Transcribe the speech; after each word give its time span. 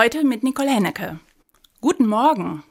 Heute 0.00 0.24
mit 0.24 0.42
Nicole 0.42 0.70
Hennecke. 0.70 1.20
Guten 1.82 2.06
Morgen. 2.06 2.64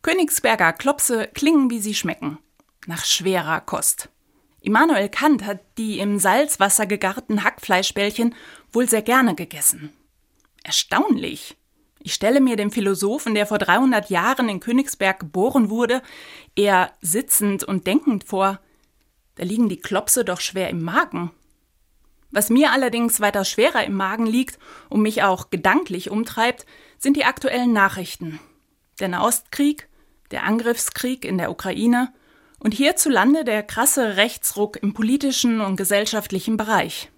Königsberger 0.00 0.72
Klopse 0.72 1.28
klingen, 1.34 1.68
wie 1.68 1.78
sie 1.78 1.92
schmecken. 1.92 2.38
Nach 2.86 3.04
schwerer 3.04 3.60
Kost. 3.60 4.08
Immanuel 4.62 5.10
Kant 5.10 5.44
hat 5.44 5.60
die 5.76 5.98
im 5.98 6.18
Salzwasser 6.18 6.86
gegarten 6.86 7.44
Hackfleischbällchen 7.44 8.34
wohl 8.72 8.88
sehr 8.88 9.02
gerne 9.02 9.34
gegessen. 9.34 9.92
Erstaunlich. 10.64 11.54
Ich 11.98 12.14
stelle 12.14 12.40
mir 12.40 12.56
den 12.56 12.70
Philosophen, 12.70 13.34
der 13.34 13.44
vor 13.44 13.58
300 13.58 14.08
Jahren 14.08 14.48
in 14.48 14.60
Königsberg 14.60 15.20
geboren 15.20 15.68
wurde, 15.68 16.00
eher 16.56 16.92
sitzend 17.02 17.62
und 17.62 17.86
denkend 17.86 18.24
vor. 18.24 18.58
Da 19.34 19.44
liegen 19.44 19.68
die 19.68 19.82
Klopse 19.82 20.24
doch 20.24 20.40
schwer 20.40 20.70
im 20.70 20.82
Magen. 20.82 21.30
Was 22.30 22.50
mir 22.50 22.72
allerdings 22.72 23.20
weiter 23.20 23.44
schwerer 23.44 23.84
im 23.84 23.94
Magen 23.94 24.26
liegt 24.26 24.58
und 24.88 25.02
mich 25.02 25.22
auch 25.22 25.50
gedanklich 25.50 26.10
umtreibt, 26.10 26.64
sind 26.98 27.16
die 27.16 27.24
aktuellen 27.24 27.72
Nachrichten. 27.72 28.38
Der 29.00 29.08
Nahostkrieg, 29.08 29.88
der 30.30 30.44
Angriffskrieg 30.44 31.24
in 31.24 31.38
der 31.38 31.50
Ukraine 31.50 32.12
und 32.60 32.74
hierzulande 32.74 33.44
der 33.44 33.62
krasse 33.62 34.16
Rechtsruck 34.16 34.80
im 34.82 34.94
politischen 34.94 35.60
und 35.60 35.76
gesellschaftlichen 35.76 36.56
Bereich. 36.56 37.10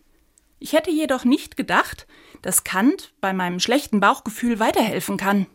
Ich 0.59 0.73
hätte 0.73 0.91
jedoch 0.91 1.25
nicht 1.25 1.57
gedacht, 1.57 2.07
dass 2.41 2.65
Kant 2.65 3.13
bei 3.21 3.33
meinem 3.33 3.61
schlechten 3.61 4.01
Bauchgefühl 4.01 4.61
weiterhelfen 4.61 5.17
kann. 5.17 5.47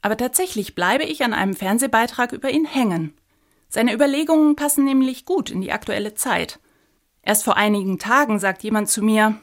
Aber 0.00 0.16
tatsächlich 0.16 0.74
bleibe 0.74 1.04
ich 1.04 1.22
an 1.22 1.34
einem 1.34 1.54
Fernsehbeitrag 1.54 2.32
über 2.32 2.50
ihn 2.50 2.64
hängen. 2.64 3.12
Seine 3.68 3.92
Überlegungen 3.92 4.56
passen 4.56 4.84
nämlich 4.84 5.26
gut 5.26 5.50
in 5.50 5.60
die 5.60 5.72
aktuelle 5.72 6.14
Zeit. 6.14 6.60
Erst 7.28 7.44
vor 7.44 7.58
einigen 7.58 7.98
Tagen 7.98 8.38
sagt 8.38 8.62
jemand 8.62 8.88
zu 8.88 9.02
mir, 9.02 9.38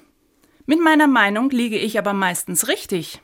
mit 0.65 0.81
meiner 0.81 1.05
Meinung 1.05 1.51
liege 1.51 1.77
ich 1.77 1.99
aber 1.99 2.13
meistens 2.13 2.67
richtig. 2.67 3.21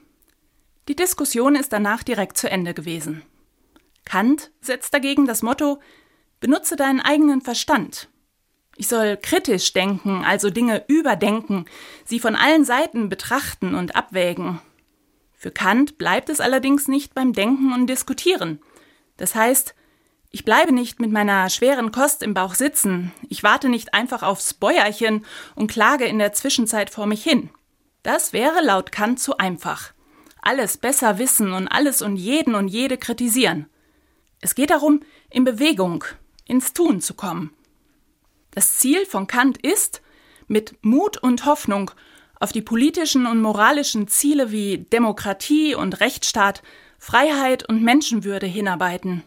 Die 0.87 0.95
Diskussion 0.95 1.55
ist 1.55 1.73
danach 1.73 2.03
direkt 2.03 2.37
zu 2.37 2.47
Ende 2.47 2.75
gewesen. 2.75 3.23
Kant 4.05 4.51
setzt 4.61 4.93
dagegen 4.93 5.25
das 5.25 5.41
Motto 5.41 5.79
Benutze 6.39 6.75
deinen 6.75 6.99
eigenen 6.99 7.41
Verstand. 7.41 8.07
Ich 8.75 8.87
soll 8.87 9.17
kritisch 9.17 9.73
denken, 9.73 10.23
also 10.23 10.51
Dinge 10.51 10.85
überdenken, 10.87 11.65
sie 12.05 12.19
von 12.19 12.35
allen 12.35 12.63
Seiten 12.63 13.09
betrachten 13.09 13.73
und 13.73 13.95
abwägen. 13.95 14.61
Für 15.33 15.49
Kant 15.49 15.97
bleibt 15.97 16.29
es 16.29 16.39
allerdings 16.39 16.87
nicht 16.87 17.15
beim 17.15 17.33
Denken 17.33 17.73
und 17.73 17.87
Diskutieren. 17.87 18.59
Das 19.17 19.33
heißt, 19.33 19.73
ich 20.31 20.45
bleibe 20.45 20.71
nicht 20.71 21.01
mit 21.01 21.11
meiner 21.11 21.49
schweren 21.49 21.91
Kost 21.91 22.23
im 22.23 22.33
Bauch 22.33 22.55
sitzen. 22.55 23.11
Ich 23.27 23.43
warte 23.43 23.67
nicht 23.67 23.93
einfach 23.93 24.23
aufs 24.23 24.53
Bäuerchen 24.53 25.25
und 25.55 25.69
klage 25.69 26.05
in 26.05 26.19
der 26.19 26.31
Zwischenzeit 26.31 26.89
vor 26.89 27.05
mich 27.05 27.21
hin. 27.21 27.49
Das 28.01 28.31
wäre 28.31 28.63
laut 28.63 28.93
Kant 28.93 29.19
zu 29.19 29.37
einfach. 29.37 29.93
Alles 30.41 30.77
besser 30.77 31.19
wissen 31.19 31.51
und 31.51 31.67
alles 31.67 32.01
und 32.01 32.15
jeden 32.15 32.55
und 32.55 32.69
jede 32.69 32.97
kritisieren. 32.97 33.67
Es 34.39 34.55
geht 34.55 34.69
darum, 34.69 35.01
in 35.29 35.43
Bewegung, 35.43 36.05
ins 36.45 36.73
Tun 36.73 37.01
zu 37.01 37.13
kommen. 37.13 37.53
Das 38.51 38.79
Ziel 38.79 39.05
von 39.05 39.27
Kant 39.27 39.57
ist, 39.57 40.01
mit 40.47 40.77
Mut 40.81 41.17
und 41.17 41.45
Hoffnung 41.45 41.91
auf 42.39 42.51
die 42.51 42.61
politischen 42.61 43.27
und 43.27 43.41
moralischen 43.41 44.07
Ziele 44.07 44.51
wie 44.51 44.79
Demokratie 44.79 45.75
und 45.75 45.99
Rechtsstaat, 45.99 46.63
Freiheit 46.97 47.67
und 47.69 47.83
Menschenwürde 47.83 48.47
hinarbeiten. 48.47 49.23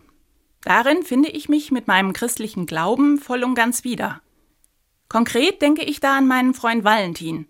Darin 0.64 1.02
finde 1.02 1.28
ich 1.28 1.48
mich 1.48 1.70
mit 1.70 1.86
meinem 1.86 2.12
christlichen 2.14 2.66
Glauben 2.66 3.18
voll 3.18 3.44
und 3.44 3.54
ganz 3.54 3.84
wieder. 3.84 4.22
Konkret 5.08 5.60
denke 5.60 5.84
ich 5.84 6.00
da 6.00 6.16
an 6.16 6.26
meinen 6.26 6.54
Freund 6.54 6.84
Valentin. 6.84 7.46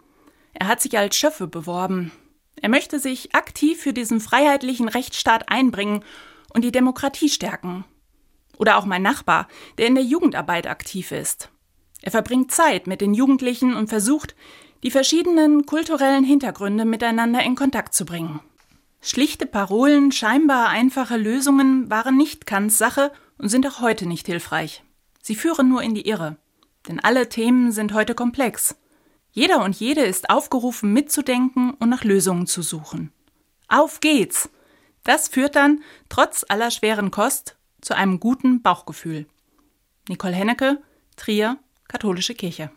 Er 0.52 0.66
hat 0.66 0.80
sich 0.80 0.98
als 0.98 1.16
Schöffe 1.16 1.46
beworben. 1.46 2.12
Er 2.60 2.68
möchte 2.68 2.98
sich 2.98 3.34
aktiv 3.34 3.80
für 3.80 3.92
diesen 3.92 4.20
freiheitlichen 4.20 4.88
Rechtsstaat 4.88 5.48
einbringen 5.48 6.04
und 6.52 6.64
die 6.64 6.72
Demokratie 6.72 7.28
stärken. 7.28 7.84
Oder 8.58 8.78
auch 8.78 8.84
mein 8.84 9.02
Nachbar, 9.02 9.48
der 9.78 9.86
in 9.86 9.94
der 9.94 10.04
Jugendarbeit 10.04 10.66
aktiv 10.66 11.12
ist. 11.12 11.50
Er 12.02 12.10
verbringt 12.10 12.52
Zeit 12.52 12.86
mit 12.86 13.00
den 13.00 13.14
Jugendlichen 13.14 13.74
und 13.74 13.88
versucht, 13.88 14.34
die 14.82 14.90
verschiedenen 14.90 15.66
kulturellen 15.66 16.24
Hintergründe 16.24 16.84
miteinander 16.84 17.42
in 17.42 17.54
Kontakt 17.54 17.94
zu 17.94 18.04
bringen. 18.04 18.40
Schlichte 19.06 19.44
Parolen, 19.44 20.12
scheinbar 20.12 20.70
einfache 20.70 21.18
Lösungen 21.18 21.90
waren 21.90 22.16
nicht 22.16 22.46
Kants 22.46 22.78
Sache 22.78 23.12
und 23.36 23.50
sind 23.50 23.66
auch 23.66 23.82
heute 23.82 24.06
nicht 24.06 24.24
hilfreich. 24.24 24.82
Sie 25.20 25.34
führen 25.34 25.68
nur 25.68 25.82
in 25.82 25.94
die 25.94 26.08
Irre. 26.08 26.38
Denn 26.88 27.00
alle 27.00 27.28
Themen 27.28 27.70
sind 27.70 27.92
heute 27.92 28.14
komplex. 28.14 28.76
Jeder 29.30 29.62
und 29.62 29.78
jede 29.78 30.00
ist 30.00 30.30
aufgerufen, 30.30 30.94
mitzudenken 30.94 31.74
und 31.74 31.90
nach 31.90 32.02
Lösungen 32.02 32.46
zu 32.46 32.62
suchen. 32.62 33.12
Auf 33.68 34.00
geht's! 34.00 34.48
Das 35.02 35.28
führt 35.28 35.54
dann, 35.54 35.82
trotz 36.08 36.46
aller 36.48 36.70
schweren 36.70 37.10
Kost, 37.10 37.58
zu 37.82 37.94
einem 37.94 38.20
guten 38.20 38.62
Bauchgefühl. 38.62 39.26
Nicole 40.08 40.32
Hennecke, 40.34 40.82
Trier, 41.16 41.58
Katholische 41.88 42.34
Kirche. 42.34 42.70